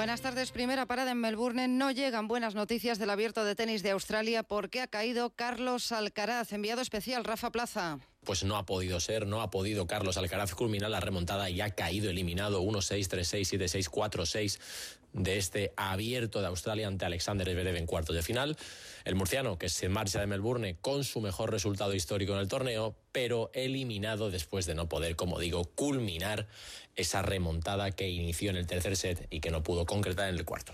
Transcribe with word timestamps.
Buenas 0.00 0.22
tardes. 0.22 0.50
Primera 0.50 0.86
parada 0.86 1.10
en 1.10 1.20
Melbourne. 1.20 1.68
No 1.68 1.90
llegan 1.90 2.26
buenas 2.26 2.54
noticias 2.54 2.98
del 2.98 3.10
abierto 3.10 3.44
de 3.44 3.54
tenis 3.54 3.82
de 3.82 3.90
Australia 3.90 4.42
porque 4.42 4.80
ha 4.80 4.86
caído 4.86 5.28
Carlos 5.36 5.92
Alcaraz. 5.92 6.54
Enviado 6.54 6.80
especial 6.80 7.22
Rafa 7.22 7.52
Plaza 7.52 7.98
pues 8.24 8.44
no 8.44 8.56
ha 8.56 8.66
podido 8.66 9.00
ser, 9.00 9.26
no 9.26 9.40
ha 9.40 9.50
podido 9.50 9.86
Carlos 9.86 10.16
Alcaraz 10.16 10.54
culminar 10.54 10.90
la 10.90 11.00
remontada 11.00 11.48
y 11.50 11.60
ha 11.60 11.70
caído 11.70 12.10
eliminado 12.10 12.62
1-6, 12.62 13.08
3-6, 13.08 13.58
7-6, 13.58 13.90
4-6 13.90 14.60
de 15.12 15.38
este 15.38 15.72
abierto 15.76 16.40
de 16.40 16.46
Australia 16.46 16.86
ante 16.86 17.04
Alexander 17.04 17.48
Zverev 17.48 17.76
en 17.76 17.86
cuartos 17.86 18.14
de 18.14 18.22
final. 18.22 18.56
El 19.04 19.14
murciano 19.14 19.58
que 19.58 19.68
se 19.68 19.88
marcha 19.88 20.20
de 20.20 20.26
Melbourne 20.26 20.76
con 20.80 21.02
su 21.02 21.20
mejor 21.20 21.50
resultado 21.50 21.94
histórico 21.94 22.34
en 22.34 22.40
el 22.40 22.48
torneo, 22.48 22.94
pero 23.10 23.50
eliminado 23.54 24.30
después 24.30 24.66
de 24.66 24.74
no 24.74 24.88
poder, 24.88 25.16
como 25.16 25.38
digo, 25.40 25.64
culminar 25.64 26.46
esa 26.96 27.22
remontada 27.22 27.90
que 27.90 28.08
inició 28.08 28.50
en 28.50 28.56
el 28.56 28.66
tercer 28.66 28.96
set 28.96 29.26
y 29.30 29.40
que 29.40 29.50
no 29.50 29.62
pudo 29.62 29.86
concretar 29.86 30.28
en 30.28 30.36
el 30.36 30.44
cuarto. 30.44 30.72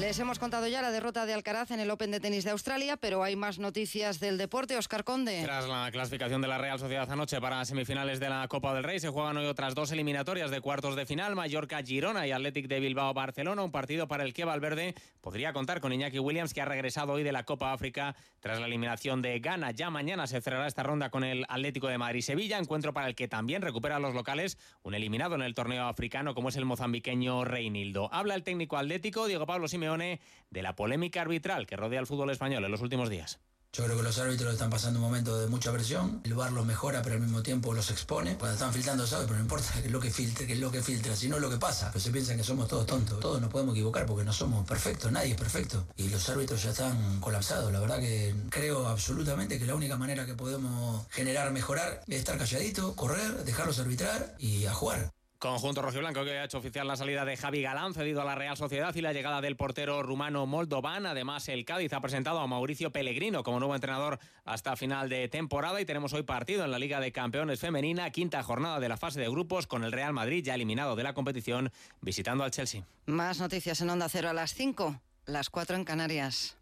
Les 0.00 0.18
hemos 0.18 0.38
contado 0.38 0.68
ya 0.68 0.82
la 0.82 0.90
derrota 0.90 1.24
de 1.24 1.32
Alcaraz 1.32 1.70
en 1.70 1.80
el 1.80 1.90
Open 1.90 2.10
de 2.10 2.20
Tenis 2.20 2.44
de 2.44 2.50
Australia, 2.50 2.98
pero 2.98 3.24
hay 3.24 3.34
más 3.34 3.58
noticias 3.58 4.20
del 4.20 4.36
deporte. 4.36 4.76
Oscar 4.76 5.04
Conde. 5.04 5.40
Tras 5.42 5.66
la 5.66 5.90
clasificación 5.90 6.42
de 6.42 6.48
la 6.48 6.58
Real 6.58 6.78
Sociedad 6.78 7.10
anoche 7.10 7.40
para 7.40 7.64
semifinales 7.64 8.20
de 8.20 8.28
la 8.28 8.46
Copa 8.46 8.74
del 8.74 8.84
Rey, 8.84 9.00
se 9.00 9.08
juegan 9.08 9.38
hoy 9.38 9.46
otras 9.46 9.74
dos 9.74 9.90
eliminatorias 9.92 10.50
de 10.50 10.60
cuartos 10.60 10.96
de 10.96 11.06
final, 11.06 11.34
Mallorca-Girona 11.34 12.26
y 12.26 12.32
Athletic 12.32 12.68
de 12.68 12.80
Bilbao-Barcelona, 12.80 13.62
un 13.62 13.72
partido 13.72 14.06
para 14.06 14.24
el 14.24 14.34
que 14.34 14.44
Valverde 14.44 14.94
podría 15.22 15.54
contar 15.54 15.80
con 15.80 15.94
Iñaki 15.94 16.18
Williams, 16.18 16.52
que 16.52 16.60
ha 16.60 16.66
regresado 16.66 17.14
hoy 17.14 17.22
de 17.22 17.32
la 17.32 17.44
Copa 17.44 17.72
África 17.72 18.14
tras 18.40 18.60
la 18.60 18.66
eliminación 18.66 19.22
de 19.22 19.40
Ghana. 19.40 19.70
Ya 19.70 19.88
mañana 19.88 20.26
se 20.26 20.42
cerrará 20.42 20.66
esta 20.66 20.82
ronda 20.82 21.08
con 21.08 21.24
el 21.24 21.46
Atlético 21.48 21.88
de 21.88 21.96
Madrid-Sevilla, 21.96 22.58
encuentro 22.58 22.92
para 22.92 23.08
el 23.08 23.14
que 23.14 23.28
también 23.28 23.62
recupera 23.62 23.98
los 23.98 24.14
locales, 24.14 24.58
un 24.82 24.94
eliminado 24.94 25.36
en 25.36 25.42
el 25.42 25.54
torneo 25.54 25.86
africano 25.86 26.34
como 26.34 26.50
es 26.50 26.56
el 26.56 26.66
mozambiqueño 26.66 27.46
Reinildo. 27.46 28.12
Habla 28.12 28.34
el 28.34 28.42
técnico 28.42 28.76
atlético, 28.76 29.26
Diego 29.26 29.46
Pablo 29.46 29.66
Simeone 29.68 29.85
de 29.86 30.62
la 30.62 30.74
polémica 30.74 31.22
arbitral 31.22 31.66
que 31.66 31.76
rodea 31.76 32.00
al 32.00 32.06
fútbol 32.06 32.30
español 32.30 32.64
en 32.64 32.70
los 32.70 32.82
últimos 32.82 33.08
días. 33.08 33.38
Yo 33.76 33.84
creo 33.84 33.98
que 33.98 34.04
los 34.04 34.18
árbitros 34.18 34.54
están 34.54 34.70
pasando 34.70 34.98
un 34.98 35.04
momento 35.04 35.38
de 35.38 35.48
mucha 35.48 35.70
presión. 35.70 36.22
El 36.24 36.32
VAR 36.32 36.50
los 36.50 36.64
mejora, 36.64 37.02
pero 37.02 37.16
al 37.16 37.20
mismo 37.20 37.42
tiempo 37.42 37.74
los 37.74 37.90
expone. 37.90 38.38
Cuando 38.38 38.54
están 38.54 38.72
filtrando, 38.72 39.06
sabe, 39.06 39.24
pero 39.24 39.36
no 39.36 39.42
importa 39.42 39.68
qué 39.74 39.80
es 39.80 39.90
lo 39.92 40.00
que 40.00 40.10
filtre, 40.10 40.46
qué 40.46 40.54
es 40.54 40.60
lo 40.60 40.70
que 40.70 40.82
filtra, 40.82 41.14
sino 41.14 41.38
lo 41.38 41.50
que 41.50 41.58
pasa. 41.58 41.90
Pero 41.92 42.02
se 42.02 42.10
piensan 42.10 42.38
que 42.38 42.42
somos 42.42 42.68
todos 42.68 42.86
tontos. 42.86 43.20
Todos 43.20 43.38
nos 43.38 43.50
podemos 43.50 43.74
equivocar 43.74 44.06
porque 44.06 44.24
no 44.24 44.32
somos 44.32 44.66
perfectos, 44.66 45.12
nadie 45.12 45.32
es 45.32 45.36
perfecto. 45.38 45.86
Y 45.98 46.08
los 46.08 46.26
árbitros 46.30 46.62
ya 46.62 46.70
están 46.70 47.20
colapsados. 47.20 47.70
La 47.70 47.80
verdad 47.80 48.00
que 48.00 48.34
creo 48.48 48.88
absolutamente 48.88 49.58
que 49.58 49.66
la 49.66 49.74
única 49.74 49.98
manera 49.98 50.24
que 50.24 50.32
podemos 50.32 51.06
generar, 51.10 51.52
mejorar, 51.52 52.02
es 52.06 52.16
estar 52.16 52.38
calladito, 52.38 52.96
correr, 52.96 53.44
dejarlos 53.44 53.78
arbitrar 53.78 54.36
y 54.38 54.64
a 54.64 54.72
jugar. 54.72 55.12
Conjunto 55.38 55.82
rojiblanco 55.82 56.24
que 56.24 56.38
ha 56.38 56.44
hecho 56.44 56.58
oficial 56.58 56.88
la 56.88 56.96
salida 56.96 57.26
de 57.26 57.36
Javi 57.36 57.60
Galán, 57.60 57.92
cedido 57.92 58.22
a 58.22 58.24
la 58.24 58.34
Real 58.34 58.56
Sociedad, 58.56 58.94
y 58.94 59.02
la 59.02 59.12
llegada 59.12 59.42
del 59.42 59.56
portero 59.56 60.02
rumano 60.02 60.46
Moldovan. 60.46 61.04
Además, 61.04 61.48
el 61.48 61.66
Cádiz 61.66 61.92
ha 61.92 62.00
presentado 62.00 62.40
a 62.40 62.46
Mauricio 62.46 62.90
Pellegrino 62.90 63.42
como 63.42 63.58
nuevo 63.58 63.74
entrenador 63.74 64.18
hasta 64.44 64.76
final 64.76 65.10
de 65.10 65.28
temporada. 65.28 65.78
Y 65.80 65.84
tenemos 65.84 66.14
hoy 66.14 66.22
partido 66.22 66.64
en 66.64 66.70
la 66.70 66.78
Liga 66.78 67.00
de 67.00 67.12
Campeones 67.12 67.60
Femenina, 67.60 68.10
quinta 68.10 68.42
jornada 68.42 68.80
de 68.80 68.88
la 68.88 68.96
fase 68.96 69.20
de 69.20 69.28
grupos, 69.28 69.66
con 69.66 69.84
el 69.84 69.92
Real 69.92 70.14
Madrid 70.14 70.42
ya 70.42 70.54
eliminado 70.54 70.96
de 70.96 71.02
la 71.02 71.12
competición, 71.12 71.70
visitando 72.00 72.42
al 72.42 72.50
Chelsea. 72.50 72.86
Más 73.04 73.38
noticias 73.38 73.80
en 73.82 73.90
Onda 73.90 74.08
Cero 74.08 74.30
a 74.30 74.32
las 74.32 74.54
5, 74.54 75.00
las 75.26 75.50
4 75.50 75.76
en 75.76 75.84
Canarias. 75.84 76.56